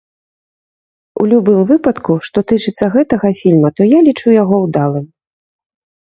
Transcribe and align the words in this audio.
У 1.23 1.25
любым 1.33 1.59
выпадку, 1.71 2.15
што 2.29 2.43
тычыцца 2.51 2.85
гэтага 2.95 3.27
фільма, 3.41 3.69
то 3.81 3.87
я 3.87 3.99
лічу 4.07 4.29
яго 4.43 4.57
ўдалым. 4.65 5.05